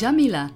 [0.00, 0.50] Jamila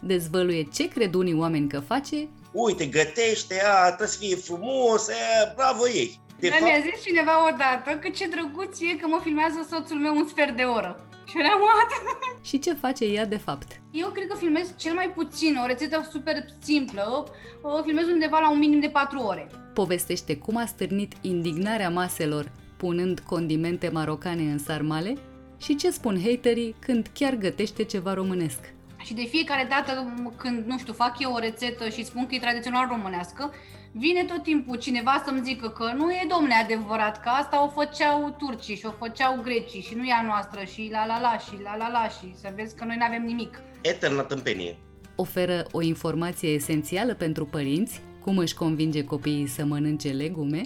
[0.00, 5.52] dezvăluie ce cred unii oameni că face uite, gătește, a, trebuie să fie frumos, a,
[5.56, 6.20] bravo ei.
[6.40, 6.70] De Dar fapt...
[6.70, 10.56] mi-a zis cineva odată că ce drăguț e că mă filmează soțul meu un sfert
[10.56, 11.06] de oră.
[11.26, 11.60] Și eram
[12.48, 13.80] Și ce face ea de fapt?
[13.90, 17.26] Eu cred că filmez cel mai puțin, o rețetă super simplă,
[17.62, 19.50] o filmez undeva la un minim de 4 ore.
[19.74, 25.16] Povestește cum a stârnit indignarea maselor punând condimente marocane în sarmale
[25.58, 28.74] și ce spun haterii când chiar gătește ceva românesc.
[29.04, 32.38] Și de fiecare dată când, nu știu, fac eu o rețetă și spun că e
[32.38, 33.52] tradițional românească,
[33.92, 38.36] vine tot timpul cineva să-mi zică că nu e domne adevărat, că asta o făceau
[38.38, 41.62] turcii și o făceau grecii și nu e a noastră și la la la și
[41.62, 43.60] la la la și să vezi că noi nu avem nimic.
[43.80, 44.76] Eterna tâmpenie.
[45.16, 50.62] Oferă o informație esențială pentru părinți, cum își convinge copiii să mănânce legume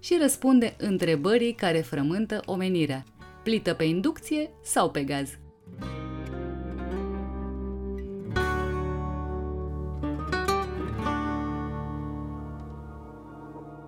[0.00, 3.04] și răspunde întrebării care frământă omenirea.
[3.42, 5.38] Plită pe inducție sau pe gaz?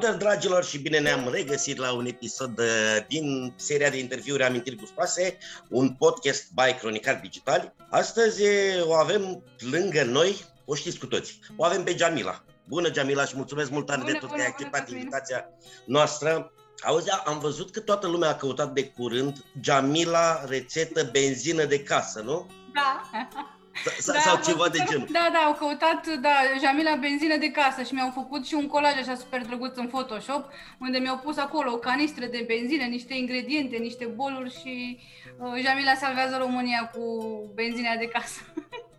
[0.00, 2.66] Salutări dragilor și bine ne-am regăsit la un episod uh,
[3.08, 5.38] din seria de interviuri Amintiri Gustoase,
[5.68, 7.74] un podcast by Cronicar Digital.
[7.90, 12.44] Astăzi uh, o avem lângă noi, o știți cu toți, o avem pe Jamila.
[12.64, 15.48] Bună Jamila și mulțumesc mult tare de tot că ai acceptat invitația
[15.86, 16.52] noastră.
[16.82, 22.20] Auzi, am văzut că toată lumea a căutat de curând Jamila rețetă benzină de casă,
[22.20, 22.50] nu?
[22.74, 23.02] Da.
[24.06, 25.08] Da, sau ceva de genul.
[25.10, 28.98] Da, da, au căutat, da, Jamila benzină de casă și mi-au făcut și un colaj
[28.98, 30.44] așa super drăguț în Photoshop,
[30.80, 34.98] unde mi-au pus acolo o canistră de benzină, niște ingrediente, niște boluri și
[35.38, 37.02] uh, Jamila salvează România cu
[37.54, 38.40] benzina de casă.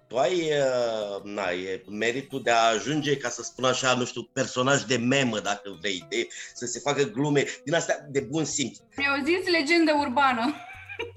[0.07, 4.23] tu ai uh, na, e meritul de a ajunge, ca să spun așa, nu știu,
[4.33, 8.77] personaj de memă, dacă vrei, de, să se facă glume din astea de bun simț.
[8.97, 10.55] Mi-au zis legendă urbană.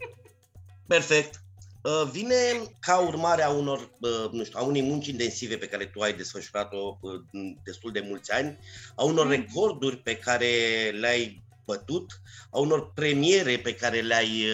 [0.87, 1.44] Perfect.
[1.85, 2.35] Uh, vine
[2.81, 6.13] ca urmare a unor, uh, nu știu, a unei munci intensive pe care tu ai
[6.13, 7.21] desfășurat-o uh,
[7.65, 8.59] destul de mulți ani,
[8.95, 9.31] a unor mm.
[9.31, 10.47] recorduri pe care
[10.99, 14.45] le-ai bătut, a unor premiere pe care le-ai,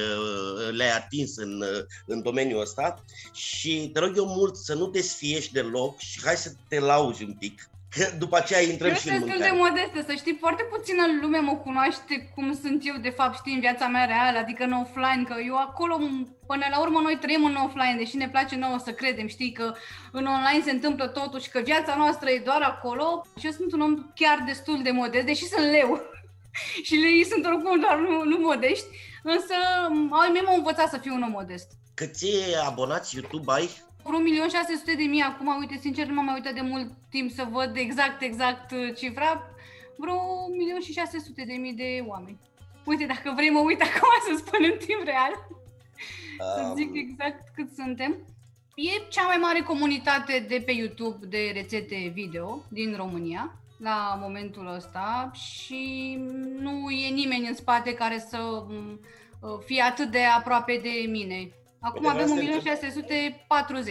[0.70, 1.64] le-ai atins în,
[2.06, 6.36] în domeniul ăsta și te rog eu mult să nu te sfiești deloc și hai
[6.36, 9.98] să te lauzi un pic Că după aceea intrăm eu și în destul de modestă,
[10.06, 13.86] să știi, foarte puțină lume mă cunoaște cum sunt eu, de fapt, știi, în viața
[13.86, 15.94] mea reală, adică în offline, că eu acolo,
[16.46, 19.74] până la urmă, noi trăim în offline, deși ne place nouă să credem, știi, că
[20.12, 23.26] în online se întâmplă totul și că viața noastră e doar acolo.
[23.38, 26.00] Și eu sunt un om chiar destul de modest, deși sunt leu.
[26.86, 28.86] și leii sunt oricum doar nu, nu modești,
[29.22, 29.54] însă
[30.22, 31.68] ai mei m-au învățat să fiu un om modest.
[31.94, 32.26] Câți
[32.66, 33.70] abonați YouTube ai?
[34.04, 37.46] Vreo 1.600.000 de mii acum, uite, sincer, nu m-am mai uitat de mult timp să
[37.50, 39.50] văd exact, exact uh, cifra.
[39.96, 40.16] Vreo
[41.36, 42.38] 1.600.000 de mii de oameni.
[42.84, 45.32] Uite, dacă vrei, mă uit acum să spun în timp real.
[46.38, 46.66] Um...
[46.66, 48.16] Să zic exact cât suntem.
[48.74, 54.74] E cea mai mare comunitate de pe YouTube de rețete video din România la momentul
[54.74, 56.18] ăsta și
[56.58, 59.00] nu e nimeni în spate care să mm,
[59.40, 61.50] uh, fie atât de aproape de mine.
[61.80, 62.60] Acum Uite, avem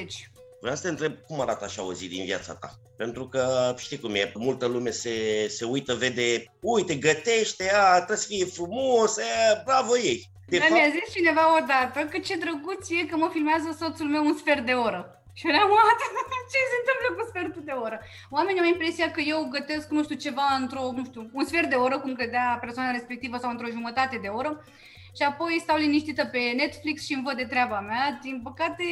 [0.05, 0.29] 1.640.
[0.61, 2.71] Vreau să te întreb cum arată așa o zi din viața ta.
[2.97, 8.17] Pentru că știi cum e, multă lume se, se uită, vede, uite, gătește, a, trebuie
[8.17, 10.29] să fie frumos, a, bravo ei.
[10.47, 10.79] De Dar fapt...
[10.79, 14.65] mi-a zis cineva odată că ce drăguț e că mă filmează soțul meu un sfert
[14.65, 15.01] de oră.
[15.39, 15.69] Și eram,
[16.51, 17.97] ce se întâmplă cu sfertul de oră?
[18.29, 21.75] Oamenii au impresia că eu gătesc, nu știu, ceva într-o, nu știu, un sfert de
[21.75, 24.51] oră, cum credea persoana respectivă, sau într-o jumătate de oră,
[25.15, 28.19] și apoi stau liniștită pe Netflix și îmi văd de treaba mea.
[28.21, 28.83] Din păcate,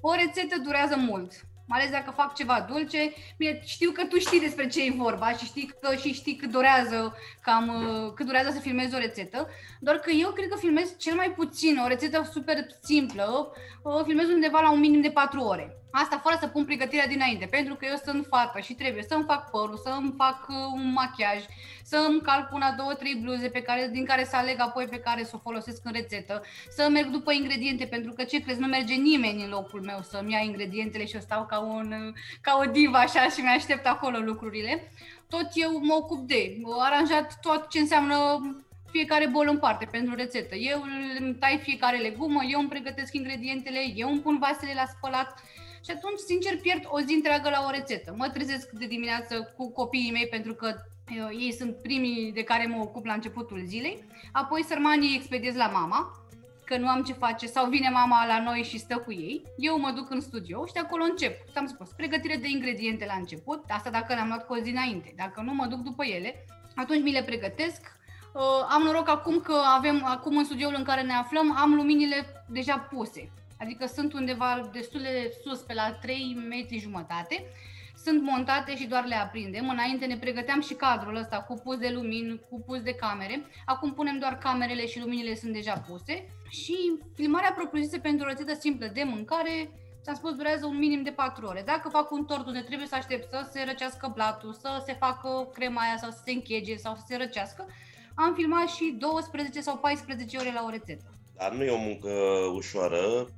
[0.00, 1.32] o rețetă durează mult
[1.66, 3.12] mai ales dacă fac ceva dulce.
[3.36, 6.50] Bine, știu că tu știi despre ce e vorba și știi că și știi cât
[6.50, 9.48] durează, cam, uh, cât durează să filmezi o rețetă,
[9.80, 13.52] doar că eu cred că filmez cel mai puțin, o rețetă super simplă,
[13.82, 15.83] uh, filmez undeva la un minim de 4 ore.
[15.96, 19.50] Asta fără să pun pregătirea dinainte, pentru că eu sunt fată și trebuie să-mi fac
[19.50, 21.44] părul, să-mi fac uh, un machiaj,
[21.84, 25.24] să-mi calc una, două, trei bluze pe care, din care să aleg apoi pe care
[25.24, 28.94] să o folosesc în rețetă, să merg după ingrediente, pentru că ce crezi, nu merge
[28.94, 32.96] nimeni în locul meu să-mi ia ingredientele și eu stau ca, un, ca o divă
[32.96, 34.92] așa și mi-aștept acolo lucrurile.
[35.28, 38.16] Tot eu mă ocup de aranjat tot ce înseamnă
[38.90, 40.54] fiecare bol în parte pentru rețetă.
[40.54, 40.84] Eu
[41.18, 45.42] îmi tai fiecare legumă, eu îmi pregătesc ingredientele, eu îmi pun vasele la spălat,
[45.84, 48.14] și atunci, sincer, pierd o zi întreagă la o rețetă.
[48.16, 50.74] Mă trezesc de dimineață cu copiii mei pentru că
[51.16, 54.04] eu, ei sunt primii de care mă ocup la începutul zilei.
[54.32, 56.24] Apoi sărmanii expediez la mama,
[56.64, 59.42] că nu am ce face, sau vine mama la noi și stă cu ei.
[59.56, 61.50] Eu mă duc în studio și de acolo încep.
[61.52, 65.12] Ți-am spus, pregătire de ingrediente la început, asta dacă le-am luat cu o zi înainte.
[65.16, 66.44] Dacă nu, mă duc după ele,
[66.74, 67.80] atunci mi le pregătesc.
[68.32, 72.44] Uh, am noroc acum că avem, acum în studioul în care ne aflăm, am luminile
[72.48, 73.32] deja puse.
[73.58, 77.44] Adică sunt undeva destul de sus, pe la 3 metri jumătate.
[78.04, 79.68] Sunt montate și doar le aprindem.
[79.68, 83.46] Înainte ne pregăteam și cadrul ăsta cu pus de lumini, cu pus de camere.
[83.64, 86.26] Acum punem doar camerele și luminile sunt deja puse.
[86.48, 86.76] Și
[87.14, 89.70] filmarea propriu-zisă pentru o rețetă simplă de mâncare
[90.02, 91.62] ți-am spus, durează un minim de 4 ore.
[91.66, 95.48] Dacă fac un tort unde trebuie să aștept să se răcească blatul, să se facă
[95.52, 97.66] crema aia sau să se închege sau să se răcească,
[98.14, 101.04] am filmat și 12 sau 14 ore la o rețetă.
[101.36, 102.08] Dar nu e o muncă
[102.54, 103.28] ușoară,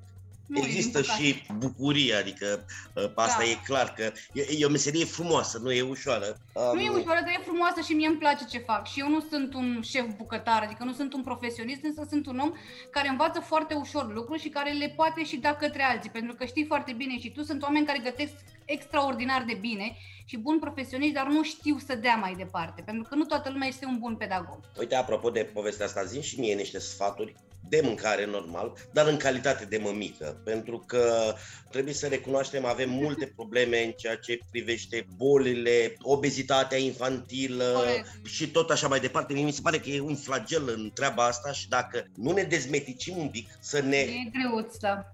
[0.46, 2.66] nu, Există și bucurie, adică
[2.96, 3.50] ă, asta da.
[3.50, 6.37] e clar că e, e o meserie frumoasă, nu e ușoară.
[6.75, 8.87] Nu e ușoară, dar e frumoasă și mie îmi place ce fac.
[8.87, 12.38] Și eu nu sunt un șef bucătar, adică nu sunt un profesionist, însă sunt un
[12.38, 12.52] om
[12.90, 16.10] care învață foarte ușor lucruri și care le poate și da către alții.
[16.10, 18.34] Pentru că știi foarte bine și tu, sunt oameni care gătesc
[18.64, 23.14] extraordinar de bine și bun profesionist, dar nu știu să dea mai departe, pentru că
[23.14, 24.58] nu toată lumea este un bun pedagog.
[24.78, 27.34] Uite, apropo de povestea asta, zi și mie niște sfaturi
[27.68, 31.34] de mâncare normal, dar în calitate de mămică, pentru că
[31.70, 38.26] trebuie să recunoaștem, avem multe probleme în ceea ce privește bolile, obezitatea infantilă Corect.
[38.26, 39.32] și tot așa mai departe.
[39.32, 42.42] Mie mi se pare că e un flagel în treaba asta și dacă nu ne
[42.42, 43.96] dezmeticim un pic, să ne...
[43.96, 45.10] E greuț, da.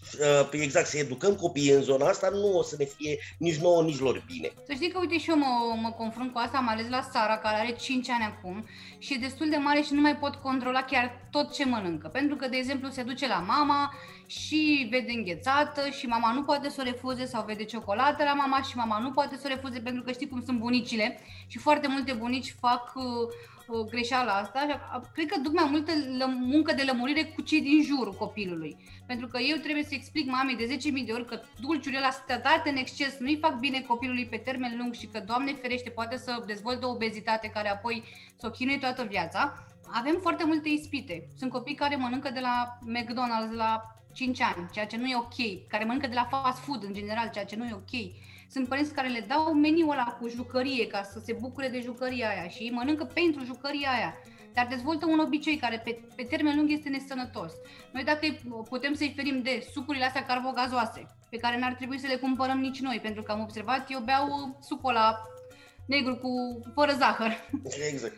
[0.51, 3.99] Exact, să educăm copiii în zona asta, nu o să ne fie nici nouă, nici
[3.99, 4.51] lor bine.
[4.67, 7.39] Să știi că, uite, și eu mă, mă confrunt cu asta, mai ales la Sara,
[7.39, 8.67] care are 5 ani acum
[8.99, 12.09] și e destul de mare și nu mai pot controla chiar tot ce mănâncă.
[12.09, 13.95] Pentru că, de exemplu, se duce la mama
[14.27, 18.63] și vede înghețată și mama nu poate să o refuze sau vede ciocolată la mama
[18.63, 21.89] și mama nu poate să o refuze pentru că știi cum sunt bunicile și foarte
[21.89, 23.03] multe bunici fac uh,
[23.69, 24.61] uh, greșeala asta.
[25.15, 25.93] Cred că duc mai multă
[26.41, 28.77] muncă de lămurire cu cei din jurul copilului.
[29.07, 32.71] Pentru că eu trebuie să explic mamei de 10.000 de ori că dulciurile la stătate
[32.71, 36.43] în exces nu-i fac bine copilului pe termen lung și că, Doamne ferește, poate să
[36.47, 38.03] dezvolte o obezitate care apoi
[38.37, 39.67] să o chinuie toată viața.
[39.95, 41.29] Avem foarte multe ispite.
[41.39, 45.69] Sunt copii care mănâncă de la McDonald's la 5 ani, ceea ce nu e ok,
[45.69, 48.13] care mănâncă de la fast food în general, ceea ce nu e ok.
[48.51, 52.29] Sunt părinți care le dau meniul ăla cu jucărie ca să se bucure de jucăria
[52.29, 54.15] aia și ei mănâncă pentru jucăria aia
[54.55, 57.53] dar dezvoltă un obicei care pe, pe termen lung este nesănătos.
[57.93, 58.27] Noi dacă
[58.69, 62.81] putem să-i ferim de sucurile astea carbogazoase, pe care n-ar trebui să le cumpărăm nici
[62.81, 65.23] noi, pentru că am observat, eu beau sucul la
[65.87, 67.49] negru cu fără zahăr.
[67.93, 68.17] Exact.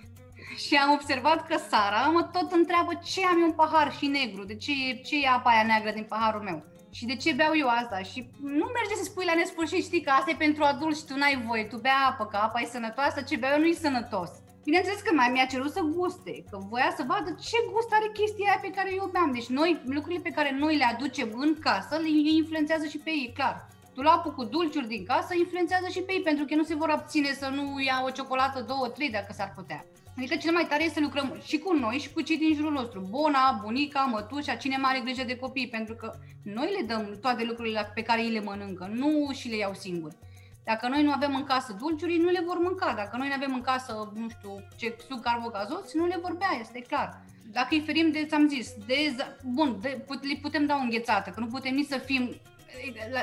[0.56, 4.44] Și am observat că Sara mă tot întreabă ce am eu un pahar și negru,
[4.44, 4.72] de ce,
[5.04, 8.30] ce e apa aia neagră din paharul meu și de ce beau eu asta și
[8.42, 11.42] nu merge să spui la nesfârșit, știi că asta e pentru adulți și tu n-ai
[11.46, 14.30] voie, tu bea apă, că apa e sănătoasă, ce beau eu nu e sănătos.
[14.64, 18.46] Bineînțeles că mai mi-a cerut să guste, că voia să vadă ce gust are chestia
[18.48, 19.32] aia pe care eu beam.
[19.32, 22.08] Deci noi, lucrurile pe care noi le aducem în casă, le
[22.40, 23.56] influențează și pe ei, clar.
[23.94, 27.32] Dulapul cu dulciuri din casă influențează și pe ei, pentru că nu se vor abține
[27.32, 29.84] să nu ia o ciocolată, două, trei, dacă s-ar putea.
[30.16, 32.73] Adică cel mai tare este să lucrăm și cu noi și cu cei din jurul
[32.73, 33.06] nostru.
[33.11, 37.44] Bona, bunica, mătușa, cine mai are grijă de copii, pentru că noi le dăm toate
[37.44, 40.16] lucrurile pe care ei le mănâncă, nu și le iau singuri.
[40.64, 42.94] Dacă noi nu avem în casă dulciuri, nu le vor mânca.
[42.97, 46.59] Dacă noi nu avem în casă, nu știu, ce suc carbogazos, nu le vor bea,
[46.61, 47.21] este clar.
[47.52, 51.40] Dacă îi ferim de, ți-am zis, de, bun, de, le putem da o înghețată, că
[51.40, 52.40] nu putem nici să fim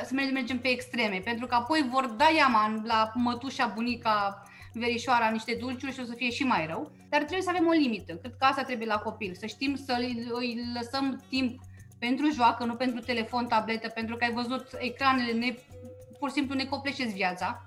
[0.04, 5.58] să mergem pe extreme, pentru că apoi vor da iama la mătușa, bunica, verișoara niște
[5.60, 6.92] dulciuri și o să fie și mai rău.
[7.10, 8.14] Dar trebuie să avem o limită.
[8.14, 9.96] Cred că asta trebuie la copil, să știm să
[10.40, 11.60] îi lăsăm timp
[12.00, 15.56] pentru joacă, nu pentru telefon, tabletă, pentru că ai văzut ecranele ne
[16.20, 17.66] pur și simplu ne copleșesc viața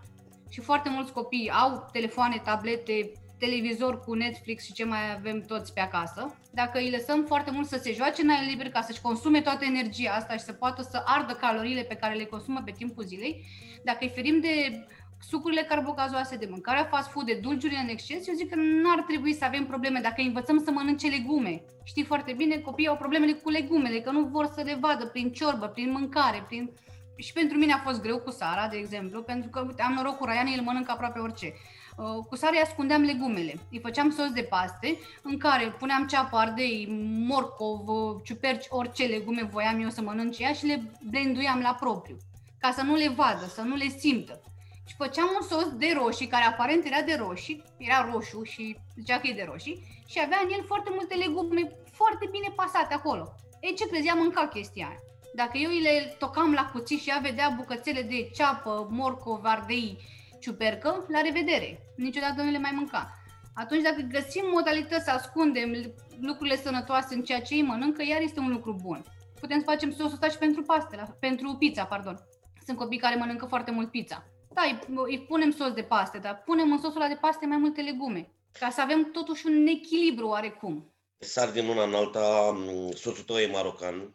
[0.51, 5.73] și foarte mulți copii au telefoane, tablete, televizor cu Netflix și ce mai avem toți
[5.73, 9.01] pe acasă, dacă îi lăsăm foarte mult să se joace în aer liber ca să-și
[9.01, 12.71] consume toată energia asta și să poată să ardă caloriile pe care le consumă pe
[12.71, 13.45] timpul zilei,
[13.85, 14.85] dacă îi ferim de
[15.29, 19.03] sucurile carbogazoase, de mâncarea fast food, de dulciuri în exces, eu zic că nu ar
[19.03, 21.63] trebui să avem probleme dacă îi învățăm să mănânce legume.
[21.85, 25.33] Știi foarte bine, copiii au problemele cu legumele, că nu vor să le vadă prin
[25.33, 26.71] ciorbă, prin mâncare, prin...
[27.17, 30.17] Și pentru mine a fost greu cu Sara, de exemplu, pentru că uite, am noroc
[30.17, 31.53] cu Ryan, el mănâncă aproape orice.
[31.97, 33.55] Uh, cu Sara îi ascundeam legumele.
[33.71, 36.87] Îi făceam sos de paste în care puneam ceapă, ardei,
[37.29, 42.17] morcov, uh, ciuperci, orice legume voiam eu să mănânc ea și le blenduiam la propriu,
[42.59, 44.41] ca să nu le vadă, să nu le simtă
[44.87, 49.19] și făceam un sos de roșii, care aparent era de roșii, era roșu și zicea
[49.21, 51.63] că e de roșii, și avea în el foarte multe legume
[51.93, 53.35] foarte bine pasate acolo.
[53.61, 54.99] Ei, ce crezi, am mâncat chestia aia.
[55.35, 59.99] Dacă eu îi le tocam la cuțit și ea vedea bucățele de ceapă, morcov, ardei,
[60.41, 61.79] ciupercă, la revedere.
[61.97, 63.11] Niciodată nu le mai mânca.
[63.55, 68.41] Atunci, dacă găsim modalități să ascundem lucrurile sănătoase în ceea ce îi mănâncă, iar este
[68.41, 69.05] un lucru bun.
[69.41, 72.19] Putem să facem sosul ăsta și pentru paste, pentru pizza, pardon.
[72.65, 74.25] Sunt copii care mănâncă foarte mult pizza.
[74.55, 77.57] Da, îi, îi punem sos de paste, dar punem în sosul ăla de paste mai
[77.57, 80.93] multe legume, ca să avem totuși un echilibru oarecum.
[81.19, 82.57] Sar din una în alta,
[82.95, 84.15] sosul tău e marocan.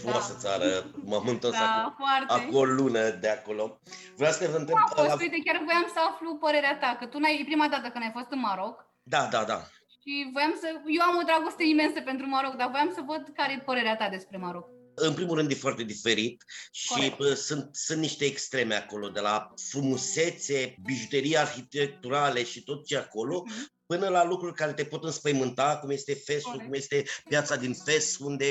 [0.00, 0.38] Frumoasă da.
[0.38, 3.78] țară, m-am întors da, acolo, acolo lună de acolo.
[4.16, 4.76] Vreau să te întreb...
[4.76, 5.16] Nu fost, la...
[5.20, 8.16] uite, chiar voiam să aflu părerea ta, că tu n-ai, e prima dată când ai
[8.18, 8.86] fost în Maroc.
[9.02, 9.58] Da, da, da.
[10.02, 13.52] Și voiam să, eu am o dragoste imensă pentru Maroc, dar voiam să văd care
[13.52, 17.98] e părerea ta despre Maroc în primul rând e foarte diferit și bă, sunt, sunt
[17.98, 23.86] niște extreme acolo, de la frumusețe, bijuterii arhitecturale și tot ce acolo, mm-hmm.
[23.86, 28.18] până la lucruri care te pot înspăimânta, cum este Fesul, cum este piața din Fes,
[28.18, 28.44] unde...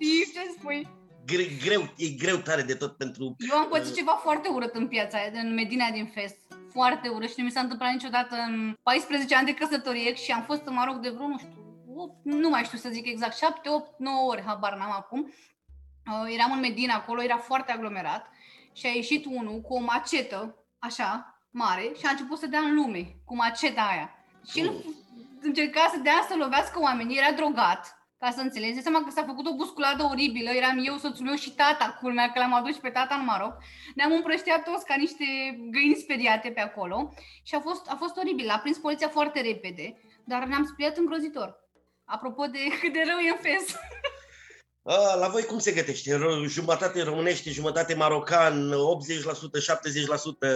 [0.00, 1.02] Știi ce spui?
[1.26, 3.36] Gre, greu, e greu tare de tot pentru...
[3.50, 6.32] Eu am pățit uh, ceva foarte urât în piața aia, în Medina din Fes.
[6.72, 10.42] Foarte urât și nu mi s-a întâmplat niciodată în 14 ani de căsătorie și am
[10.42, 11.64] fost în Maroc de vreo, nu știu,
[11.96, 15.32] 8, nu mai știu să zic exact, 7, 8, 9 ori, habar n-am acum.
[16.06, 18.26] Uh, eram în Medina acolo, era foarte aglomerat
[18.72, 22.74] și a ieșit unul cu o macetă, așa, mare, și a început să dea în
[22.74, 24.10] lume cu maceta aia.
[24.50, 24.84] Și el
[25.40, 28.80] încerca să dea să lovească oamenii, era drogat, ca să înțelegi.
[28.80, 32.38] seama că s-a făcut o busculadă oribilă, eram eu, soțul meu și tata, culmea, că
[32.38, 33.54] l-am adus pe tata în Maroc.
[33.94, 35.24] Ne-am împrăștiat toți ca niște
[35.70, 38.48] găini speriate pe acolo și a fost, a fost oribil.
[38.48, 41.62] A prins poliția foarte repede, dar ne-am speriat îngrozitor.
[42.04, 43.76] Apropo de cât de rău e în fes.
[44.86, 46.18] A, la voi cum se gătește?
[46.46, 48.74] Jumătate românește, jumătate marocan, 80%, 70%?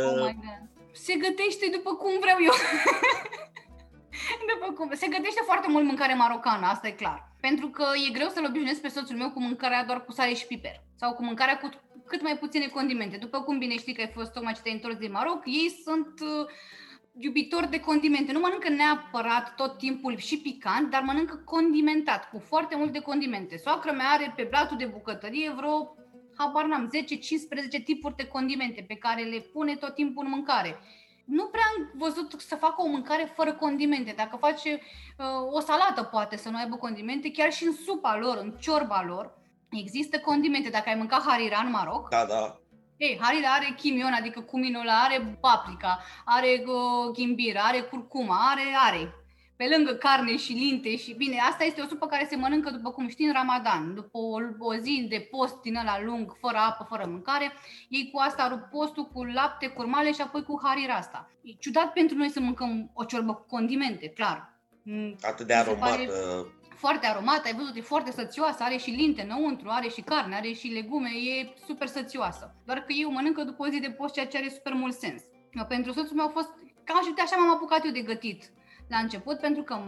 [0.05, 0.69] Oh my God.
[0.93, 2.53] Se gătește după cum vreau eu.
[4.53, 4.91] după cum.
[4.95, 7.33] Se gătește foarte mult mâncare marocană, asta e clar.
[7.41, 10.47] Pentru că e greu să-l obișnuiesc pe soțul meu cu mâncarea doar cu sare și
[10.47, 10.83] piper.
[10.97, 11.69] Sau cu mâncarea cu
[12.07, 13.17] cât mai puține condimente.
[13.17, 16.13] După cum bine știi că ai fost tocmai ce te-ai întors din Maroc, ei sunt
[16.21, 16.47] uh,
[17.19, 18.33] iubitor de condimente.
[18.33, 23.57] Nu mănâncă neapărat tot timpul și picant, dar mănâncă condimentat, cu foarte multe condimente.
[23.57, 25.97] Soacră mea are pe platul de bucătărie vreo,
[26.37, 26.91] habar n-am,
[27.81, 30.81] 10-15 tipuri de condimente pe care le pune tot timpul în mâncare.
[31.25, 34.15] Nu prea am văzut să facă o mâncare fără condimente.
[34.17, 34.81] Dacă face
[35.19, 39.05] uh, o salată, poate să nu aibă condimente, chiar și în supa lor, în ciorba
[39.07, 39.39] lor,
[39.71, 40.69] există condimente.
[40.69, 42.59] Dacă ai mâncat harira în Maroc, da, da
[42.99, 49.13] ei, harira are chimion, adică cuminul are paprika, are uh, ghimbir, are curcuma, are, are.
[49.57, 52.91] Pe lângă carne și linte și bine, asta este o supă care se mănâncă, după
[52.91, 56.87] cum știi, în Ramadan, după o, o zi de post din ăla lung, fără apă,
[56.89, 57.53] fără mâncare,
[57.89, 61.31] ei cu asta rup postul cu lapte, curmale și apoi cu harira asta.
[61.43, 64.57] E ciudat pentru noi să mâncăm o ciorbă cu condimente, clar.
[64.83, 65.91] Mm, Atât de aromată.
[65.91, 66.09] Pare
[66.79, 70.53] foarte aromată, ai văzut, e foarte sățioasă, are și linte înăuntru, are și carne, are
[70.53, 72.55] și legume, e super sățioasă.
[72.65, 75.23] Doar că eu mănâncă după o zi de post, ceea ce are super mult sens.
[75.69, 76.51] Pentru soțul meu a fost,
[76.85, 78.51] ca și așa m-am apucat eu de gătit
[78.89, 79.81] la început, pentru că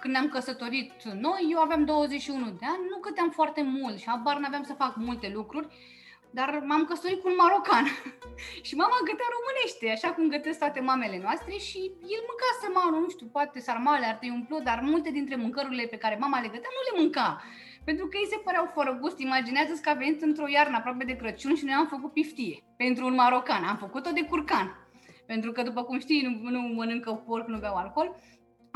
[0.00, 4.38] când ne-am căsătorit noi, eu aveam 21 de ani, nu câteam foarte mult și abar
[4.38, 5.66] n-aveam să fac multe lucruri,
[6.38, 7.84] dar m-am căsătorit cu un marocan
[8.66, 11.80] și mama gătea românește, așa cum gătesc toate mamele noastre și
[12.14, 16.16] el mânca sărmanul, nu știu, poate sarmale, ar umplu, dar multe dintre mâncărurile pe care
[16.24, 17.28] mama le gătea nu le mânca.
[17.88, 19.18] Pentru că ei se păreau fără gust.
[19.18, 23.06] Imaginează că a venit într-o iarnă aproape de Crăciun și noi am făcut piftie pentru
[23.06, 23.64] un marocan.
[23.64, 24.66] Am făcut-o de curcan.
[25.26, 28.08] Pentru că, după cum știi, nu, nu mănâncă porc, nu beau alcool.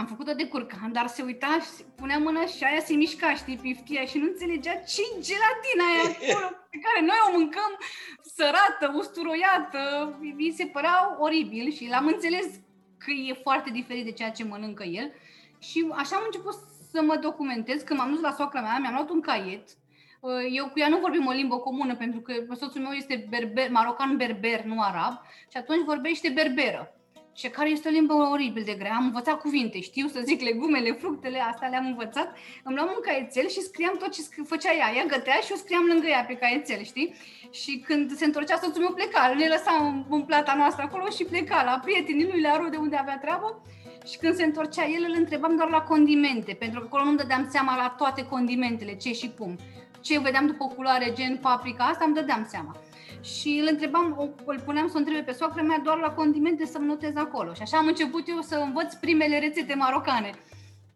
[0.01, 3.57] Am făcut-o de curcan, dar se uita și punea mâna și aia se mișca, știi,
[3.57, 7.73] piftia și nu înțelegea ce gelatina aia acolo, pe care noi o mâncăm
[8.35, 9.81] sărată, usturoiată,
[10.37, 12.47] mi se părea oribil și l-am înțeles
[12.99, 15.13] că e foarte diferit de ceea ce mănâncă el.
[15.59, 16.55] Și așa am început
[16.93, 19.69] să mă documentez, când m-am dus la soacra mea, mi-am luat un caiet,
[20.21, 23.71] Uh, eu cu ea nu vorbim o limbă comună pentru că soțul meu este berber,
[23.71, 26.95] marocan berber, nu arab, și atunci vorbește berberă.
[27.35, 28.95] Și care este o limbă oribil de grea.
[28.95, 32.37] Am învățat cuvinte, știu să zic legumele, fructele, astea le-am învățat.
[32.65, 34.93] Îmi luam un caietel și scriam tot ce făcea ea.
[34.97, 37.15] Ea gătea și eu scriam lângă ea pe caietel, știi?
[37.51, 41.63] Și când se întorcea soțul meu pleca, ne lăsa în plata noastră acolo și pleca
[41.65, 43.63] la prietenii lui, la rude unde avea treabă.
[44.11, 47.49] Și când se întorcea el, îl întrebam doar la condimente, pentru că acolo nu dădeam
[47.51, 49.59] seama la toate condimentele, ce și cum.
[50.01, 52.77] Ce vedeam după culoare, gen paprika, asta îmi dădeam seama
[53.21, 56.87] și îl întrebam, îl puneam să o întrebe pe soacră mea doar la condimente să-mi
[56.87, 57.55] notez acolo.
[57.55, 60.31] Și așa am început eu să învăț primele rețete marocane.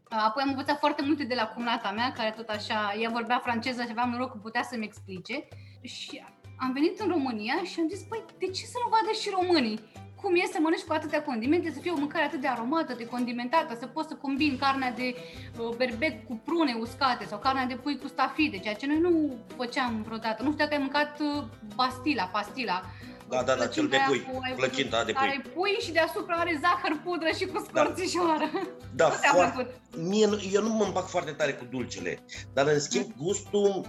[0.08, 3.82] Apoi am învățat foarte multe de la cumnata mea, care tot așa, ea vorbea franceză
[3.82, 5.48] și aveam noroc că putea să-mi explice.
[5.82, 6.24] Și
[6.58, 9.80] am venit în România și am zis, păi, de ce să nu vadă și românii?
[10.24, 13.06] Cum e să mănânci cu atâtea condimente, să fie o mâncare atât de aromată, de
[13.06, 17.74] condimentată, să poți să combini carnea de uh, berbec cu prune uscate sau carnea de
[17.82, 19.12] pui cu stafide, ceea ce noi nu
[19.56, 20.42] făceam vreodată.
[20.42, 22.82] Nu știu dacă ai mâncat uh, bastila, pastila,
[23.28, 24.26] da, da, da, cel de pui,
[24.56, 25.22] plăcinta de pui.
[25.22, 28.50] Are pui și deasupra are zahăr, pudră și cu scorțișoară.
[28.94, 29.66] Da, da foarte,
[29.96, 32.18] mie, eu nu mă împac foarte tare cu dulcele,
[32.52, 33.84] dar în schimb gustul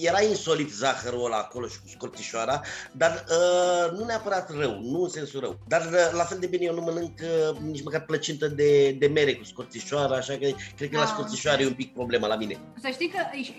[0.00, 2.60] era insolit zahărul ăla acolo și cu scorțișoara,
[2.92, 5.58] dar uh, nu neapărat rău, nu în sensul rău.
[5.68, 9.06] Dar uh, la fel de bine eu nu mănânc uh, nici măcar plăcintă de, de
[9.06, 12.36] mere cu scorțișoara, așa că cred că da, la scorțișoară e un pic problema la
[12.36, 12.58] mine.
[12.80, 13.18] Să știi că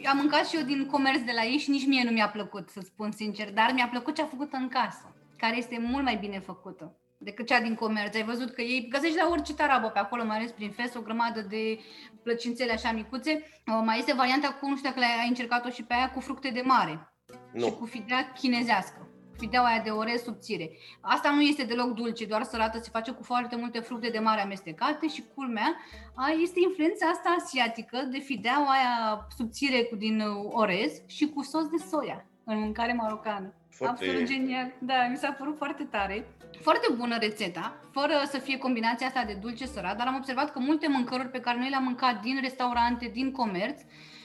[0.10, 2.70] am mâncat și eu din comerț de la ei și nici mie nu mi-a plăcut,
[2.70, 6.18] să spun sincer, dar mi-a plăcut ce a făcut în casă, care este mult mai
[6.22, 8.16] bine făcută decât cea din comerț.
[8.16, 11.02] Ai văzut că ei găsești la orice tarabă pe acolo, mai ales prin fes, o
[11.02, 11.80] grămadă de
[12.24, 13.62] plăcințele așa micuțe.
[13.84, 16.62] Mai este varianta cu, nu știu dacă ai încercat-o și pe aia, cu fructe de
[16.66, 17.14] mare.
[17.54, 17.66] Nu.
[17.66, 19.06] Și cu fidea chinezească.
[19.38, 20.72] Fideaua aia de orez subțire.
[21.02, 24.42] Asta nu este deloc dulce, doar sărată, se face cu foarte multe fructe de mare
[24.42, 25.76] amestecate și culmea
[26.42, 31.78] este influența asta asiatică de fideaua aia subțire cu din orez și cu sos de
[31.90, 33.54] soia în mâncare marocană.
[33.70, 34.04] Foarte...
[34.04, 34.72] Absolut genial.
[34.80, 36.26] Da, mi s-a părut foarte tare.
[36.62, 40.60] Foarte bună rețeta, fără să fie combinația asta de dulce sărat, dar am observat că
[40.60, 43.82] multe mâncăruri pe care noi le-am mâncat din restaurante, din comerț,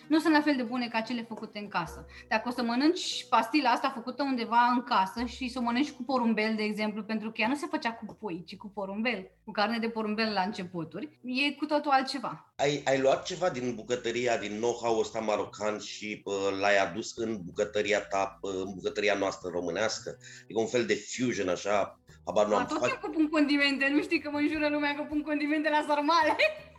[0.09, 2.07] nu sunt la fel de bune ca cele făcute în casă.
[2.29, 6.03] Dacă o să mănânci pastila asta făcută undeva în casă și să o mănânci cu
[6.03, 9.51] porumbel, de exemplu, pentru că ea nu se făcea cu pui, ci cu porumbel, cu
[9.51, 12.53] carne de porumbel la începuturi, e cu totul altceva.
[12.57, 17.39] Ai, ai luat ceva din bucătăria, din know-how ăsta marocan și uh, l-ai adus în
[17.45, 20.19] bucătăria ta, uh, în bucătăria noastră românească?
[20.47, 24.21] E un fel de fusion așa, Habar nu am tot timpul pun condimente, nu știi
[24.21, 26.37] că mă înjură lumea că pun condimente la sarmale.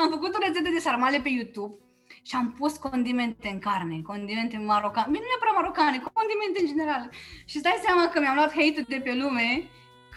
[0.00, 1.74] am făcut o rețetă de sarmale pe YouTube
[2.22, 7.10] și am pus condimente în carne, condimente marocane, nu neapărat marocane, condimente în general.
[7.50, 9.68] Și stai seama că mi-am luat hate de pe lume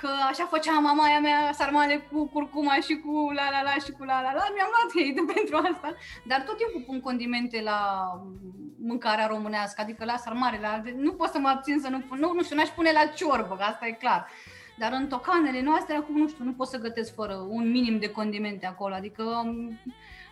[0.02, 3.92] că așa făcea mama aia mea sarmale cu curcuma și cu la la la și
[3.98, 5.90] cu la la la, mi-am luat hate pentru asta,
[6.30, 7.80] dar tot timpul pun condimente la
[8.90, 12.20] mâncarea românească, adică la sarmale, la alte, nu pot să mă abțin să nu pun,
[12.20, 14.30] nu, nu știu, n-aș pune la ciorbă, că asta e clar.
[14.78, 18.10] Dar în tocanele noastre, acum, nu știu, nu pot să gătesc fără un minim de
[18.10, 19.80] condimente acolo, adică am,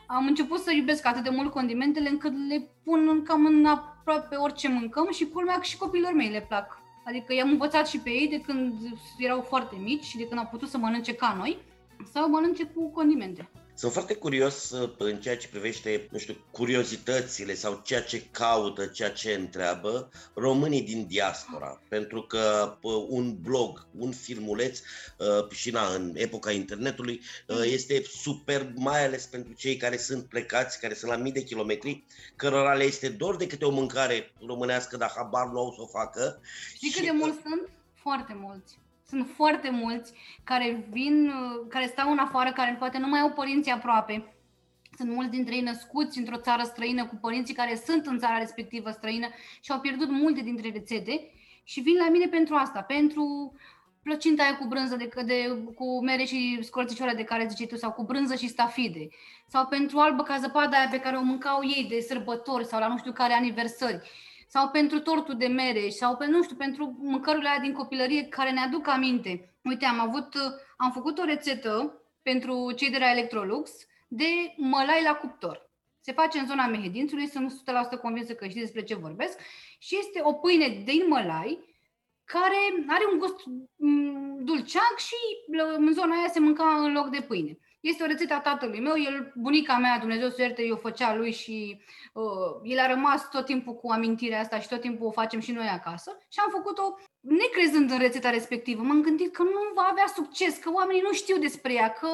[0.07, 4.69] am început să iubesc atât de mult condimentele încât le pun cam în aproape orice
[4.69, 6.81] mâncăm și culmea și copiilor mei le plac.
[7.05, 8.73] Adică i-am învățat și pe ei de când
[9.17, 11.57] erau foarte mici și de când au putut să mănânce ca noi,
[12.13, 13.49] sau mănânce cu condimente.
[13.81, 18.85] Sunt foarte curios uh, în ceea ce privește, nu știu, curiozitățile sau ceea ce caută,
[18.85, 21.81] ceea ce întreabă românii din diaspora.
[21.89, 27.57] Pentru că uh, un blog, un filmuleț uh, și na, în epoca internetului mm.
[27.63, 32.03] este super, mai ales pentru cei care sunt plecați, care sunt la mii de kilometri,
[32.35, 35.87] cărora le este dor de câte o mâncare românească, dar habar nu au să o
[35.87, 36.39] facă.
[36.73, 37.69] Știi cât de mulți sunt?
[37.93, 38.79] Foarte mulți.
[39.11, 41.31] Sunt foarte mulți care vin,
[41.69, 44.33] care stau în afară, care poate nu mai au părinții aproape.
[44.97, 48.89] Sunt mulți dintre ei născuți într-o țară străină cu părinții care sunt în țara respectivă
[48.91, 49.27] străină
[49.61, 51.31] și au pierdut multe dintre rețete.
[51.63, 53.55] Și vin la mine pentru asta, pentru
[54.03, 57.91] plăcinta aia cu brânză, de, de, cu mere și scorțișoare de care ziceai tu, sau
[57.91, 59.07] cu brânză și stafide,
[59.47, 62.87] sau pentru albă ca zăpada aia pe care o mâncau ei de sărbători sau la
[62.87, 64.09] nu știu care aniversări
[64.53, 68.51] sau pentru tortul de mere sau pe, nu știu, pentru mâncărurile aia din copilărie care
[68.51, 69.55] ne aduc aminte.
[69.63, 70.27] Uite, am avut,
[70.77, 73.71] am făcut o rețetă pentru cei de la Electrolux
[74.07, 75.69] de mălai la cuptor.
[75.99, 77.51] Se face în zona Mehedințului, sunt
[77.97, 79.39] 100% convinsă că știți despre ce vorbesc,
[79.79, 81.59] și este o pâine din mălai
[82.23, 83.35] care are un gust
[83.75, 85.15] mm, dulceac și
[85.77, 87.57] în zona aia se mânca în loc de pâine.
[87.81, 91.31] Este o rețetă a tatălui meu, el, bunica mea, Dumnezeu să ierte, eu făcea lui
[91.31, 91.81] și
[92.13, 92.23] uh,
[92.63, 95.67] el a rămas tot timpul cu amintirea asta și tot timpul o facem și noi
[95.67, 98.81] acasă și am făcut-o necrezând în rețeta respectivă.
[98.83, 102.07] M-am gândit că nu va avea succes, că oamenii nu știu despre ea, că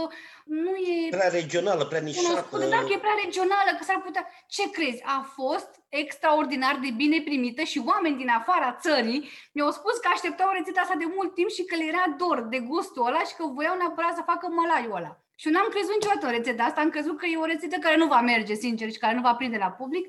[0.45, 1.10] nu e...
[1.10, 2.58] Prea regională, prea nișată.
[2.58, 4.27] Da, că e prea regională, că s-ar putea...
[4.47, 5.03] Ce crezi?
[5.06, 10.49] A fost extraordinar de bine primită și oameni din afara țării mi-au spus că așteptau
[10.51, 13.45] rețeta asta de mult timp și că le era dor de gustul ăla și că
[13.45, 15.21] voiau neapărat să facă mălaiul ăla.
[15.39, 17.97] Și eu n-am crezut niciodată în rețeta asta, am crezut că e o rețetă care
[17.97, 20.06] nu va merge, sincer, și care nu va prinde la public.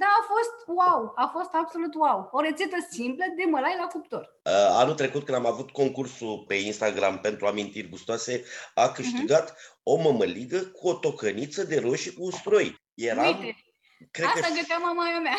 [0.00, 2.28] Dar a fost wow, a fost absolut wow.
[2.30, 4.24] O rețetă simplă de mălai la cuptor.
[4.44, 4.52] Uh,
[4.82, 8.94] anul trecut, când am avut concursul pe Instagram pentru amintiri gustoase, a mhm.
[8.94, 9.82] câștigat uh-huh.
[9.82, 12.76] o mămăligă cu o tocăniță de roșii cu usturoi.
[12.94, 13.56] Eram, Uite,
[14.10, 15.36] cred asta că gătea mama mea.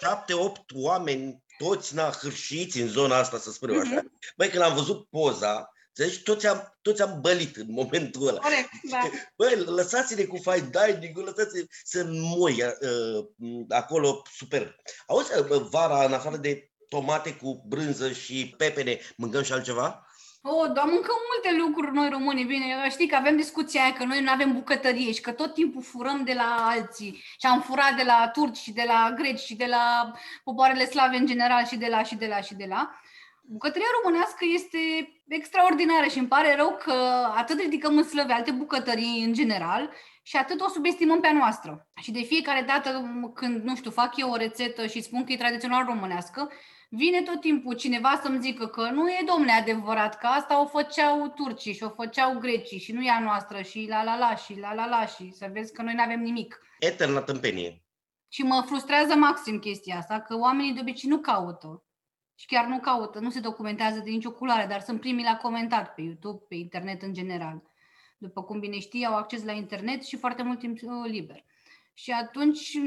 [0.00, 3.90] Șapte, opt oameni, toți na, hârșiți în zona asta, să spun uh-huh.
[3.90, 4.02] așa.
[4.36, 8.38] Băi, când am văzut poza, deci toți am, toți am bălit în momentul ăla.
[8.38, 8.98] Corect, da.
[9.36, 14.76] Băi, lăsați-ne cu fine dining lăsați-ne să moi uh, acolo super.
[15.06, 20.06] Auzi, uh, vara, în afară de tomate cu brânză și pepene, mâncăm și altceva?
[20.42, 22.44] Oh, dar mâncăm multe lucruri noi români.
[22.44, 25.82] Bine, știi că avem discuția aia că noi nu avem bucătărie și că tot timpul
[25.82, 27.22] furăm de la alții.
[27.40, 30.12] Și am furat de la turci și de la greci și de la
[30.44, 33.00] popoarele slave în general și de la și de la și de la.
[33.42, 34.78] Bucătăria românească este
[35.28, 36.92] extraordinară și îmi pare rău că
[37.36, 39.90] atât ridicăm în slăve alte bucătării în general
[40.22, 41.88] și atât o subestimăm pe a noastră.
[42.00, 43.02] Și de fiecare dată
[43.34, 46.50] când, nu știu, fac eu o rețetă și spun că e tradițional românească,
[46.90, 51.28] vine tot timpul cineva să-mi zică că nu e domne adevărat, că asta o făceau
[51.28, 54.58] turcii și o făceau grecii și nu e a noastră și la la la și
[54.58, 56.60] la la la și să vezi că noi nu avem nimic.
[56.78, 57.82] Eterna tâmpenie.
[58.28, 61.82] Și mă frustrează maxim chestia asta, că oamenii de obicei nu caută
[62.38, 65.94] și chiar nu caută, nu se documentează de nicio culoare, dar sunt primii la comentat
[65.94, 67.62] pe YouTube, pe internet în general.
[68.18, 71.44] După cum bine știi, au acces la internet și foarte mult timp uh, liber.
[71.94, 72.78] Și atunci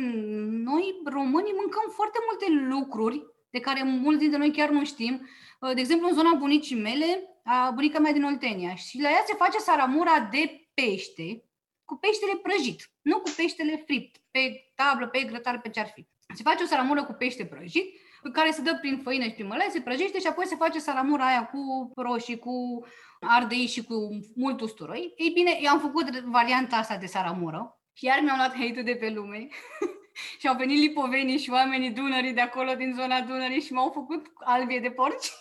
[0.48, 5.28] noi, românii, mâncăm foarte multe lucruri de care mulți dintre noi chiar nu știm.
[5.60, 9.24] Uh, de exemplu, în zona bunicii mele, a bunica mea din Oltenia, și la ea
[9.28, 11.44] se face saramura de pește,
[11.86, 16.08] cu peștele prăjit, nu cu peștele fript, pe tablă, pe grătar, pe ce ar fi.
[16.36, 19.68] Se face o saramură cu pește prăjit care se dă prin făină și prin mălai,
[19.70, 22.86] se prăjește și apoi se face salamura aia cu roșii, cu
[23.20, 23.94] ardei și cu
[24.36, 25.14] mult usturoi.
[25.16, 28.96] Ei bine, eu am făcut varianta asta de saramură și iar mi-au luat hate de
[28.96, 29.48] pe lume.
[30.40, 34.32] și au venit lipovenii și oamenii Dunării de acolo, din zona Dunării și m-au făcut
[34.44, 35.32] albie de porci.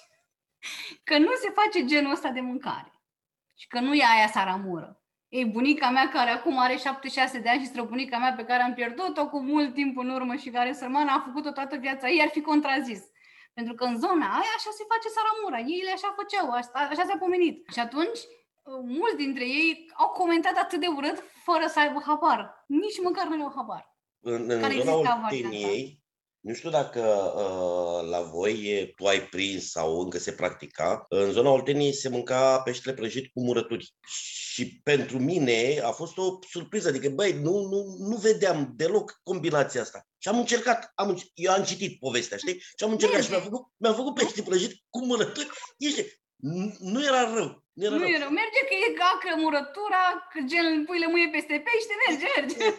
[1.05, 2.93] că nu se face genul ăsta de mâncare.
[3.57, 5.00] Și că nu e aia saramură.
[5.31, 8.75] Ei, bunica mea care acum are 76 de ani și străbunica mea pe care am
[8.75, 12.29] pierdut-o cu mult timp în urmă și care sărmana a făcut-o toată viața ei, ar
[12.29, 13.03] fi contrazis.
[13.55, 17.05] Pentru că în zona aia așa se face saramura, ei le așa făceau, așa, așa
[17.09, 17.69] s-a pomenit.
[17.73, 18.21] Și atunci,
[18.99, 22.65] mulți dintre ei au comentat atât de urât fără să aibă habar.
[22.67, 23.95] Nici măcar nu au habar.
[24.21, 26.00] În, în zona Olteniei,
[26.41, 27.01] nu știu dacă
[27.37, 31.05] uh, la voi tu ai prins sau încă se practica.
[31.09, 33.95] În zona Olteniei se mânca peștele prăjit cu murături.
[34.53, 36.89] Și pentru mine a fost o surpriză.
[36.89, 40.07] Adică, băi, nu, nu, nu vedeam deloc combinația asta.
[40.19, 42.59] Și am încercat, am, eu am citit povestea, știi?
[42.59, 45.49] Și am încercat și mi-am făcut, mi-am făcut pește prăjit cu murături.
[45.79, 46.05] Ești,
[46.37, 47.65] nu, nu era rău.
[47.73, 48.09] Nu era, nu rău.
[48.09, 52.57] era Merge că e gacă murătura, că gen pui lămâie peste pește, merge, merge.
[52.59, 52.73] Bă,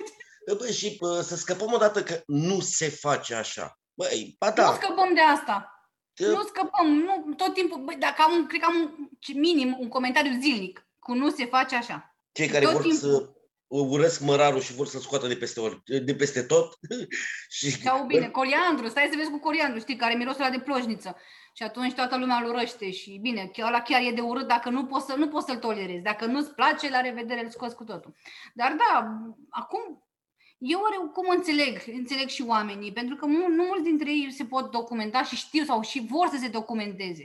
[0.71, 3.80] și bă, să scăpăm odată că nu se face așa.
[3.93, 4.69] Băi, ba da.
[4.69, 5.71] Nu scăpăm de asta.
[6.13, 6.27] Că...
[6.27, 10.39] Nu scăpăm, nu, tot timpul, băi, dacă am, cred că am un, minim un comentariu
[10.41, 12.15] zilnic cu nu se face așa.
[12.32, 13.10] Cei care tot vor timpul...
[13.10, 13.30] să
[13.67, 16.73] urăsc mărarul și vor să scoată de peste, ori, de peste tot.
[17.58, 17.82] și...
[17.82, 21.15] Sau bine, coriandru, stai să vezi cu coriandru, știi, care mirosul de plojniță.
[21.54, 24.86] Și atunci toată lumea îl urăște și bine, ăla chiar e de urât dacă nu
[24.86, 26.04] poți, să, nu poți să-l tolerezi.
[26.04, 28.15] Dacă nu-ți place, la revedere, îl scoți cu totul.
[28.54, 29.17] Dar da,
[29.49, 30.04] acum
[30.62, 34.71] eu cum înțeleg, înțeleg și oamenii, pentru că nu, nu mulți dintre ei se pot
[34.71, 37.24] documenta și știu sau și vor să se documenteze.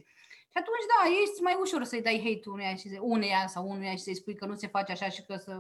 [0.53, 4.03] Și atunci, da, este mai ușor să-i dai hate uneia, și, uneia sau uneia și
[4.03, 5.53] să-i spui că nu se face așa și că să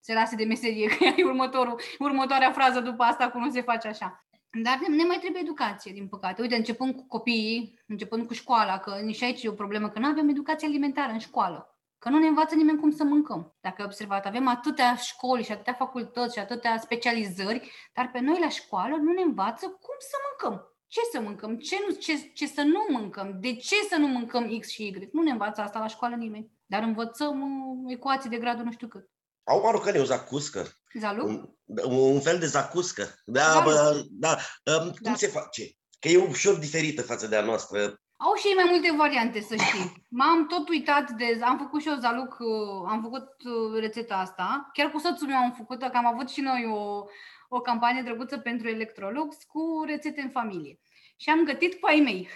[0.00, 3.88] se lase de meserie, că e următorul, următoarea frază după asta cu nu se face
[3.88, 4.26] așa.
[4.62, 6.42] Dar ne mai trebuie educație, din păcate.
[6.42, 10.06] Uite, începând cu copiii, începând cu școala, că nici aici e o problemă, că nu
[10.06, 11.73] avem educație alimentară în școală
[12.04, 13.56] că nu ne învață nimeni cum să mâncăm.
[13.60, 18.38] Dacă ai observat, avem atâtea școli și atâtea facultăți și atâtea specializări, dar pe noi
[18.40, 20.66] la școală nu ne învață cum să mâncăm.
[20.86, 24.58] Ce să mâncăm, ce, nu, ce, ce să nu mâncăm, de ce să nu mâncăm
[24.58, 25.08] X și Y.
[25.12, 28.88] Nu ne învață asta la școală nimeni, dar învățăm uh, ecuații de gradul nu știu
[28.88, 29.10] cât.
[29.44, 30.66] Au marocani o zacuscă.
[30.98, 31.26] Zalu?
[31.26, 31.54] Un,
[31.92, 33.08] un fel de zacuscă.
[33.24, 33.70] Da, Zalu.
[33.70, 34.36] bă, da.
[34.64, 35.14] Um, cum da.
[35.14, 35.62] se face?
[36.00, 39.56] Că e ușor diferită față de a noastră Au și ei mai multe variante, să
[39.56, 40.06] știi.
[40.08, 41.38] M-am tot uitat de...
[41.42, 44.70] Am făcut și eu zaluc, uh, am făcut uh, rețeta asta.
[44.72, 47.04] Chiar cu soțul meu am făcut-o, că am avut și noi o,
[47.48, 50.80] o campanie drăguță pentru Electrolux cu rețete în familie.
[51.16, 52.28] Și am gătit cu ai mei,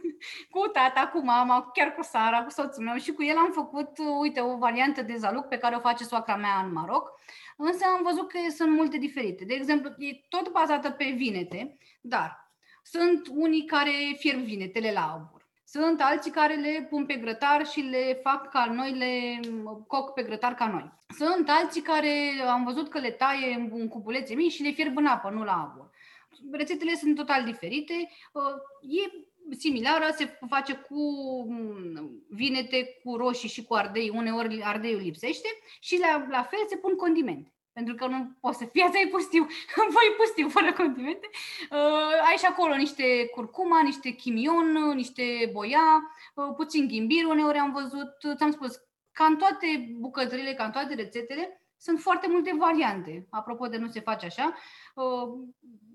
[0.54, 3.98] cu tata, cu mama, chiar cu Sara, cu soțul meu și cu el am făcut,
[3.98, 7.10] uh, uite, o variantă de zaluc pe care o face soacra mea în Maroc.
[7.56, 9.44] Însă am văzut că sunt multe diferite.
[9.44, 12.44] De exemplu, e tot bazată pe vinete, dar
[12.82, 15.33] sunt unii care fierb vinetele la abur.
[15.76, 19.40] Sunt alții care le pun pe grătar și le fac ca noi, le
[19.86, 20.92] coc pe grătar ca noi.
[21.18, 25.06] Sunt alții care am văzut că le taie în cubulețe mici și le fierb în
[25.06, 25.90] apă, nu la abur.
[26.52, 27.92] Rețetele sunt total diferite.
[28.82, 29.26] E
[29.58, 31.00] similară, se face cu
[31.48, 35.48] mm, vinete, cu roșii și cu ardei, uneori ardeiul lipsește
[35.80, 39.46] și la, la fel se pun condimente pentru că nu poți să fii, ai pustiu,
[39.96, 41.30] voi pustiu fără condimente.
[41.70, 46.02] Uh, ai și acolo niște curcuma, niște chimion, niște boia,
[46.34, 48.80] uh, puțin ghimbir, uneori am văzut, ți-am spus,
[49.12, 53.26] ca în toate bucătările, ca în toate rețetele, sunt foarte multe variante.
[53.30, 54.54] Apropo de nu se face așa.
[54.94, 55.28] Uh,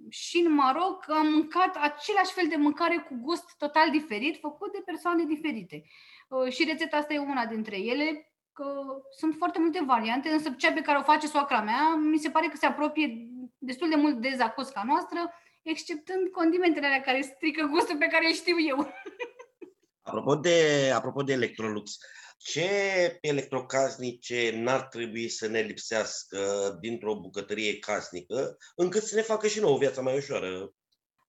[0.09, 4.81] și în Maroc am mâncat același fel de mâncare cu gust total diferit, făcut de
[4.85, 5.83] persoane diferite.
[6.27, 8.28] Uh, și rețeta asta e una dintre ele
[8.59, 8.67] că
[9.19, 12.47] sunt foarte multe variante, însă cea pe care o face soacra mea, mi se pare
[12.47, 13.07] că se apropie
[13.57, 15.19] destul de mult de zacusca noastră,
[15.63, 18.77] exceptând condimentele alea care strică gustul pe care îl știu eu.
[20.09, 21.97] Apropo de, apropo de Electrolux,
[22.37, 22.69] ce
[23.21, 26.39] electrocasnice n-ar trebui să ne lipsească
[26.81, 30.73] dintr-o bucătărie casnică, încât să ne facă și nouă viața mai ușoară?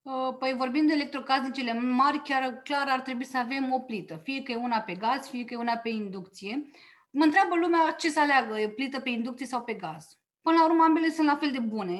[0.03, 4.43] Uh, păi vorbim de electrocasnicele mari, chiar clar ar trebui să avem o plită, fie
[4.43, 6.71] că e una pe gaz, fie că e una pe inducție.
[7.11, 10.19] Mă întreabă lumea ce să aleagă, e plită pe inducție sau pe gaz.
[10.43, 11.99] Până la urmă, ambele sunt la fel de bune.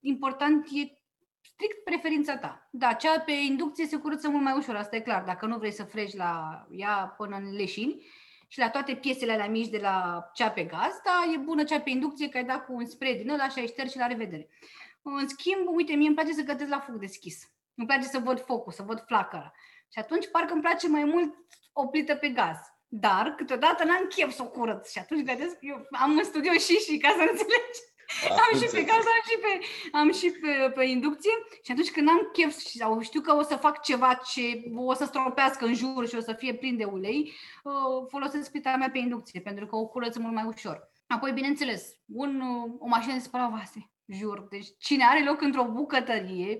[0.00, 0.92] Important e
[1.42, 2.68] strict preferința ta.
[2.70, 5.22] Da, cea pe inducție se curăță mult mai ușor, asta e clar.
[5.22, 8.06] Dacă nu vrei să freci la ea până în leșini
[8.48, 11.80] și la toate piesele alea mici de la cea pe gaz, da, e bună cea
[11.80, 14.06] pe inducție, că ai dat cu un spray din ăla și ai șters și la
[14.06, 14.48] revedere.
[15.02, 17.50] În schimb, uite, mie îmi place să gătesc la foc deschis.
[17.74, 19.52] Îmi place să văd focul, să văd flacăra.
[19.92, 21.34] Și atunci parcă îmi place mai mult
[21.72, 22.58] o plită pe gaz.
[22.94, 26.74] Dar câteodată n-am chef să o curăț și atunci gătesc, eu am în studio și
[26.76, 27.80] și ca să înțelegi.
[28.44, 31.30] am și pe gaz, am și pe, am și pe, pe inducție
[31.62, 35.04] și atunci când am chef sau știu că o să fac ceva ce o să
[35.04, 38.98] stropească în jur și o să fie plin de ulei, uh, folosesc pita mea pe
[38.98, 40.90] inducție pentru că o curăț mult mai ușor.
[41.06, 42.42] Apoi, bineînțeles, un,
[42.78, 44.46] o mașină de spălat vase, jur.
[44.50, 46.58] Deci cine are loc într-o bucătărie,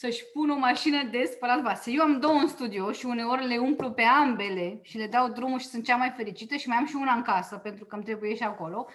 [0.00, 1.90] să-și pună o mașină de spălat vase.
[1.90, 5.58] Eu am două în studio și uneori le umplu pe ambele și le dau drumul
[5.58, 8.04] și sunt cea mai fericită și mai am și una în casă pentru că îmi
[8.04, 8.86] trebuie și acolo.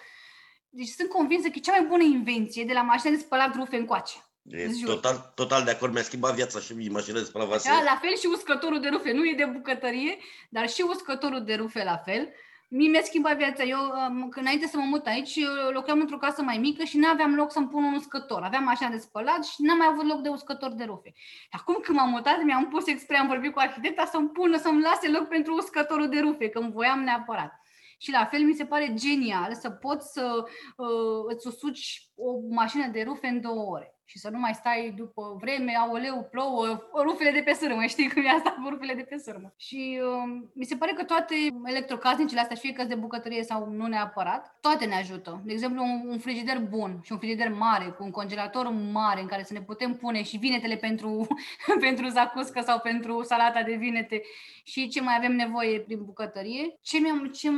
[0.68, 3.76] Deci sunt convinsă că e cea mai bună invenție de la mașina de spălat rufe
[3.76, 4.16] încoace.
[4.42, 7.68] E total, total de acord, mi-a schimbat viața și mașina de spălat vase.
[7.68, 9.12] Da, la fel și uscătorul de rufe.
[9.12, 10.16] Nu e de bucătărie,
[10.48, 12.28] dar și uscătorul de rufe la fel.
[12.68, 13.62] Mie mi-a schimbat viața.
[13.62, 15.38] Eu, când înainte să mă mut aici,
[15.72, 18.42] lucram într-o casă mai mică și nu aveam loc să-mi pun un uscător.
[18.42, 21.12] Aveam mașina de spălat și n-am mai avut loc de uscător de rufe.
[21.50, 25.08] Acum când m-am mutat, mi-am pus expre, am vorbit cu arhitecta să-mi pună, să-mi lase
[25.08, 27.60] loc pentru uscătorul de rufe, că îmi voiam neapărat.
[27.98, 30.44] Și la fel mi se pare genial să poți să
[30.76, 34.94] uh, îți usuci o mașină de rufe în două ore și să nu mai stai
[34.96, 39.02] după vreme, aoleu, plouă, rufele de pe sârmă, știi cum e asta cu rufele de
[39.02, 39.54] pe sârmă.
[39.56, 43.86] Și uh, mi se pare că toate electrocasnicele astea, fie că de bucătărie sau nu
[43.86, 45.42] neapărat, toate ne ajută.
[45.44, 49.26] De exemplu, un, un frigider bun și un frigider mare, cu un congelator mare în
[49.26, 51.26] care să ne putem pune și vinetele pentru,
[51.86, 54.22] pentru zacuscă sau pentru salata de vinete
[54.64, 56.78] și ce mai avem nevoie prin bucătărie.
[56.82, 57.50] Ce, mi ce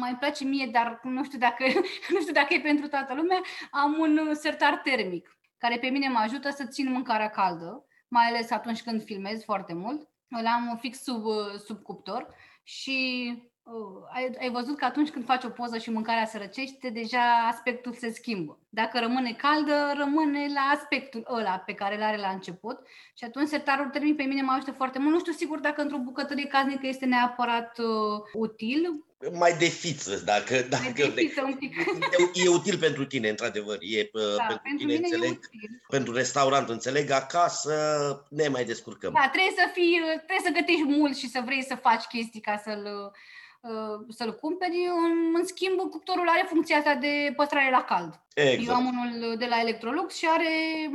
[0.00, 1.64] mai place mie, dar nu știu dacă,
[2.14, 6.18] nu știu dacă e pentru toată lumea, am un sertar termic care pe mine mă
[6.18, 10.08] ajută să țin mâncarea caldă, mai ales atunci când filmez foarte mult.
[10.28, 11.22] Îl am fix sub,
[11.66, 13.28] sub cuptor și
[13.62, 17.46] uh, ai, ai văzut că atunci când faci o poză și mâncarea se răcește, deja
[17.50, 18.58] aspectul se schimbă.
[18.68, 22.78] Dacă rămâne caldă, rămâne la aspectul ăla pe care îl are la început
[23.14, 25.12] și atunci sertarul termic pe mine mă ajută foarte mult.
[25.12, 30.66] Nu știu sigur dacă într-o bucătărie casnică este neapărat uh, util, mai de fiță, dacă,
[30.68, 31.76] dacă de fiță, un pic.
[32.34, 33.78] E, e util pentru tine, într-adevăr.
[33.80, 35.38] E da, pentru, pentru tine, înțeleg.
[35.88, 37.74] Pentru restaurant, înțeleg, acasă
[38.28, 39.12] ne mai descurcăm.
[39.12, 42.62] Da, trebuie să fii, trebuie să gătești mult și să vrei să faci chestii ca
[42.64, 43.12] să-l Uh,
[44.08, 44.88] să-l cumperi.
[45.04, 48.20] În, în schimb, cuptorul are funcția asta de păstrare la cald.
[48.34, 48.68] Exact.
[48.68, 50.46] Eu am unul de la Electrolux și are,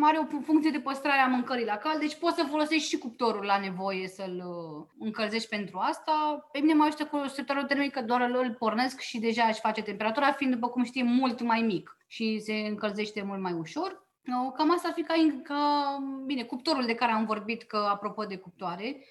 [0.01, 3.45] are o funcție de păstrare a mâncării la cald, deci poți să folosești și cuptorul
[3.45, 6.47] la nevoie să-l uh, încălzești pentru asta.
[6.51, 9.81] Pe mine mă ajută cu sertarul termic că doar îl pornesc și deja își face
[9.81, 14.09] temperatura, fiind, după cum știi, mult mai mic și se încălzește mult mai ușor.
[14.55, 18.37] Cam asta ar fi ca, ca, bine, cuptorul de care am vorbit, că apropo de
[18.37, 19.05] cuptoare,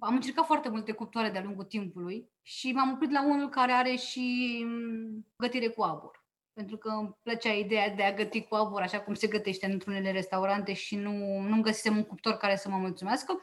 [0.00, 3.94] am încercat foarte multe cuptoare de-a lungul timpului și m-am oprit la unul care are
[3.94, 6.26] și mm, gătire cu abur.
[6.52, 10.12] Pentru că îmi plăcea ideea de a găti cu abur, așa cum se gătește într-unele
[10.12, 13.42] restaurante și nu, nu găsisem un cuptor care să mă mulțumească.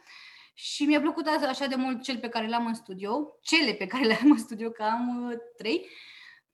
[0.54, 4.04] Și mi-a plăcut așa de mult cel pe care l-am în studio, cele pe care
[4.04, 5.88] le-am în studio, că am uh, trei.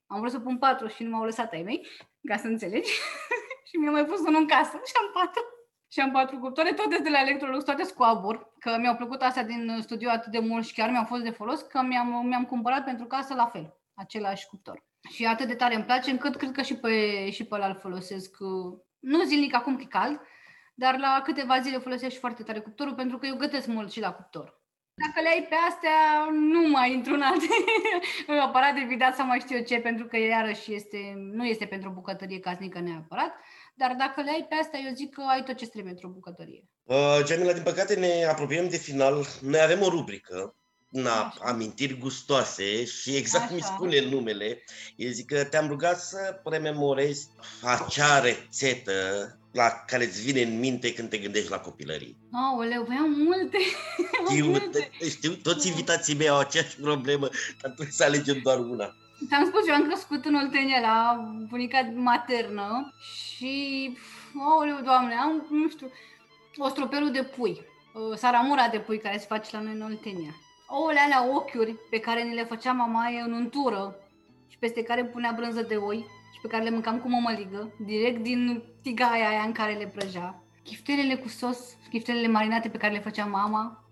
[0.07, 1.87] Am vrut să pun patru și nu m-au lăsat ai mei,
[2.23, 2.91] ca să înțelegi.
[3.69, 5.43] și mi-a mai pus unul în casă și am patru.
[5.93, 9.45] Și am patru cuptoare, toate de la Electrolux, toate cu abur, că mi-au plăcut astea
[9.45, 12.85] din studio atât de mult și chiar mi-au fost de folos, că mi-am, mi-am cumpărat
[12.85, 14.85] pentru casă la fel, același cuptor.
[15.11, 17.79] Și atât de tare îmi place, încât cred că și pe, și pe ăla îl
[17.81, 20.21] folosesc, uh, nu zilnic acum că e cald,
[20.75, 24.01] dar la câteva zile folosesc și foarte tare cuptorul, pentru că eu gătesc mult și
[24.01, 24.61] la cuptor.
[24.95, 27.47] Dacă le ai pe astea, nu mai intru în alte
[28.47, 31.93] aparate vidat sau mai știu eu ce, pentru că iarăși este, nu este pentru o
[31.93, 33.35] bucătărie casnică neapărat,
[33.75, 36.13] dar dacă le ai pe astea, eu zic că ai tot ce trebuie pentru o
[36.13, 36.65] bucătărie.
[36.85, 39.27] Uh, Jamila, din păcate ne apropiem de final.
[39.41, 40.55] Noi avem o rubrică
[40.93, 41.39] na, Așa.
[41.45, 43.55] amintiri gustoase și exact Așa.
[43.55, 44.65] mi spune numele.
[44.97, 47.29] Eu zic că te-am rugat să rememorezi
[47.63, 48.93] acea rețetă
[49.53, 52.17] la care îți vine în minte când te gândești la copilărie.
[52.33, 53.59] Aoleu, păi am multe.
[54.31, 54.91] Știu, multe.
[55.09, 57.29] știu, toți invitații mei au aceeași problemă,
[57.61, 58.97] dar trebuie să alegem doar una.
[59.29, 62.95] Ți-am spus, eu am crescut în Oltenia la bunica maternă
[63.35, 63.97] și,
[64.41, 65.91] aoleu, doamne, am, nu știu,
[66.57, 67.61] ostropelul de pui,
[67.95, 70.35] uh, saramura de pui care se face la noi în Oltenia.
[70.67, 73.97] Ouăle alea ochiuri pe care ni le făcea mamaie în untură
[74.49, 75.99] și peste care punea brânză de oi
[76.35, 80.43] și pe care le mâncam cu mămăligă, direct din tigaia aia în care le prăjea.
[80.63, 81.59] Chiftelele cu sos,
[81.91, 83.85] chiftelele marinate pe care le făcea mama.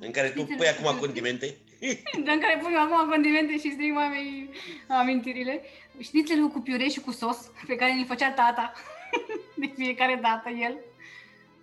[0.00, 1.56] În care tu pui acum condimente?
[2.16, 4.50] în care pun acum condimente și stric mamei
[4.88, 5.62] amintirile.
[5.98, 8.72] Șnițelul cu piure și cu sos pe care îl făcea tata
[9.60, 10.78] de fiecare dată el.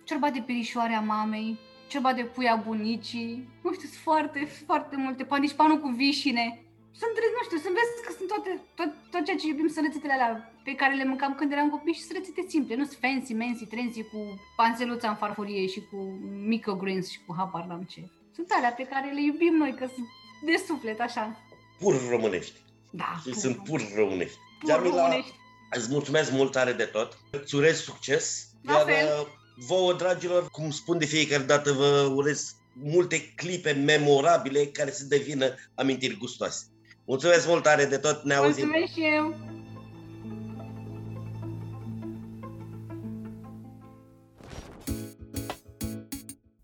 [0.04, 3.48] Ciorba de perișoare a mamei, ciorba de pui a bunicii.
[3.62, 5.24] Nu știu, sunt foarte, foarte multe.
[5.56, 6.64] panul cu vișine.
[7.00, 10.12] Sunt, nu știu, sunt vezi că sunt toate, tot, tot ceea ce iubim sunt rețetele
[10.12, 13.32] alea pe care le mâncam când eram copii și sunt rețete simple, nu sunt fancy,
[13.32, 15.96] mensi, trenzi cu panseluța în farfurie și cu
[16.46, 18.00] microgreens și cu habar n-am ce.
[18.40, 20.06] Sunt alea pe care le iubim noi, că sunt
[20.44, 21.36] de suflet, așa.
[21.78, 22.52] Pur românești.
[22.90, 23.40] Da, și pur.
[23.40, 24.36] sunt pur românești.
[24.60, 25.32] Pur Jamila, românești.
[25.70, 27.18] îți mulțumesc mult tare de tot.
[27.30, 28.46] Îți urez succes.
[28.62, 29.18] La iar fel.
[29.20, 29.26] Uh,
[29.66, 35.54] vouă, dragilor, cum spun de fiecare dată, vă urez multe clipe memorabile care să devină
[35.74, 36.64] amintiri gustoase.
[37.04, 38.66] Mulțumesc mult tare de tot, ne auzim.
[38.66, 39.34] Mulțumesc și eu.